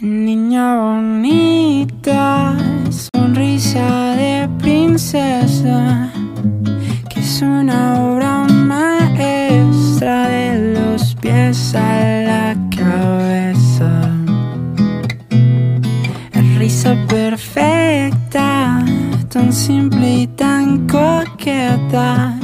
[0.00, 2.56] Niña bonita,
[2.90, 6.10] sonrisa de princesa,
[7.08, 14.10] que es una obra maestra de los pies a la cabeza.
[16.58, 18.84] Risa perfecta,
[19.28, 22.36] tan simple y tan coqueta,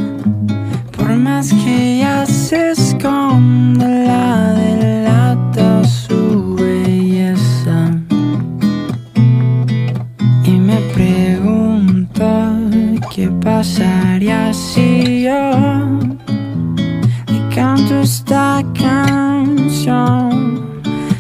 [0.97, 4.70] por más que ella se esconda la delata
[13.21, 15.51] qué pasaría si yo
[17.27, 20.31] le canto esta canción.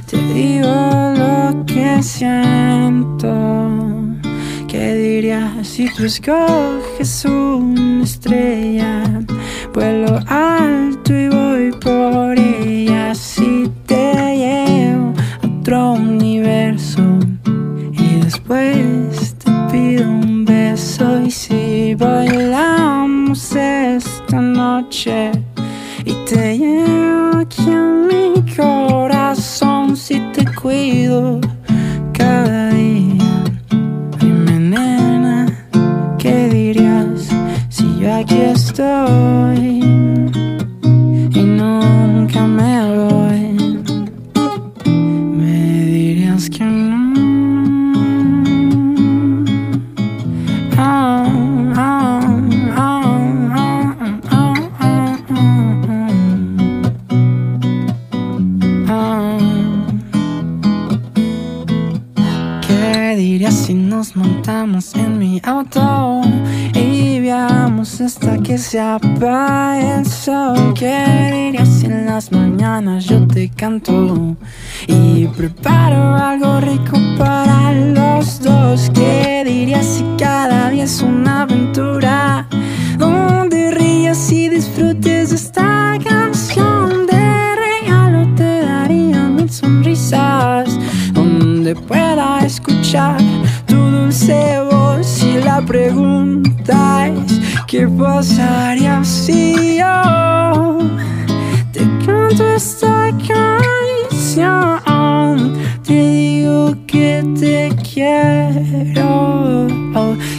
[0.08, 0.74] Te digo
[1.20, 3.32] lo que siento.
[4.66, 9.02] ¿Qué dirías si tú escoges una estrella?
[9.74, 10.49] Vuelo alto
[26.30, 31.40] te llevo aquí a mi corazón, si te cuido
[32.12, 33.24] cada día.
[34.20, 35.46] Dime, nena,
[36.18, 37.30] ¿qué dirías
[37.68, 39.80] si yo aquí estoy
[41.34, 43.80] y nunca me voy?
[45.36, 46.62] Me dirías que
[63.50, 66.20] ¿Qué dirías si nos montamos en mi auto
[66.72, 70.72] y viajamos hasta que se apague el sol?
[70.74, 74.36] ¿Qué dirías en las mañanas yo te canto
[74.86, 78.88] y preparo algo rico para los dos?
[78.94, 82.46] ¿Qué dirías si cada día es una aventura
[82.98, 87.04] donde rías y disfrutes esta canción?
[87.08, 90.78] De regalo te daría mil sonrisas
[91.12, 93.20] donde pueda escuchar
[94.10, 100.78] dulce voz y la pregunta es ¿qué pasaría si yo
[101.72, 104.80] te canto esta canción?
[105.86, 109.68] Te digo que te quiero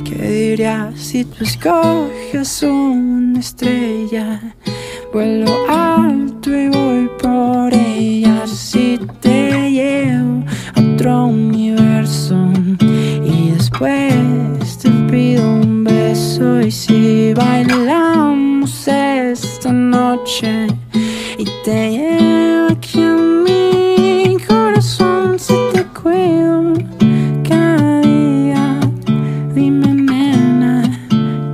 [0.04, 4.42] ¿Qué dirías si tú escoges una estrella?
[5.14, 9.31] Vuelo alto y voy por ella si te
[20.22, 20.68] noche
[21.38, 25.40] y te llevo aquí a mi corazón.
[25.40, 26.74] Si te cuido
[27.48, 28.80] cada día
[29.56, 30.84] dime nena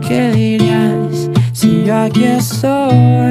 [0.05, 3.26] ¿qué dirías si yo aquí estoy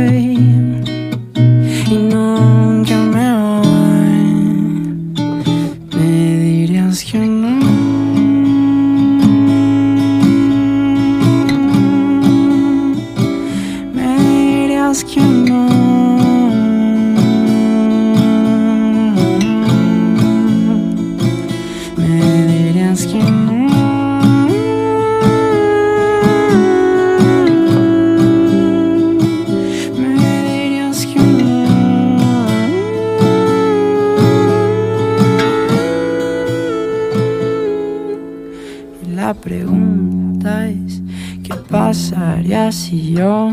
[41.87, 43.53] pasaría si yo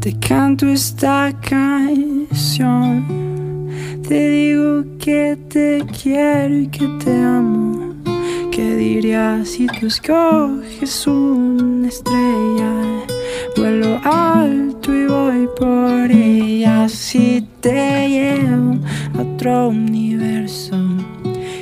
[0.00, 3.25] te canto esta canción?
[4.08, 7.92] Te digo que te quiero y que te amo.
[8.52, 12.72] ¿Qué dirías si tú escoges una estrella?
[13.56, 16.88] Vuelo alto y voy por ella.
[16.88, 18.78] Si te llevo
[19.18, 20.76] a otro universo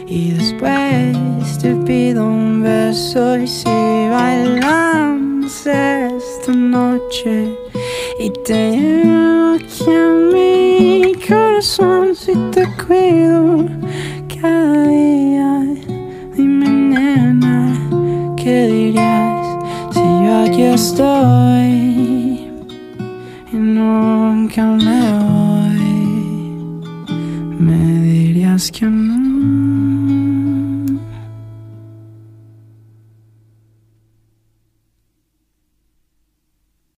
[0.06, 3.38] y después te pido un beso.
[3.38, 3.64] Y si
[4.10, 7.56] bailamos esta noche
[8.20, 9.33] y te
[12.86, 13.66] cuido
[14.40, 15.64] cada día.
[16.36, 17.72] Dime, nena,
[18.36, 19.46] ¿qué dirías
[19.92, 21.72] si yo aquí estoy
[23.52, 25.84] y nunca me voy?
[27.58, 29.83] Me dirías que no.